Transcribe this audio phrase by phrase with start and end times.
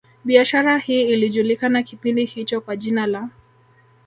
[0.23, 3.29] Biashara hii ilijulikana kipindi hicho kwa jina la